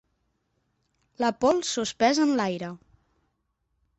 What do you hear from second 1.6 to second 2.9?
suspesa en l'aire.